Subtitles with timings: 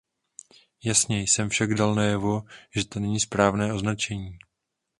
[0.83, 2.43] Jasně jsem však dala najevo,
[2.75, 4.39] že to není správné označení.